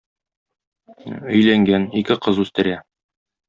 Өйләнгән, 1.35 1.87
ике 2.03 2.21
кыз 2.27 2.43
үстерә. 2.49 2.83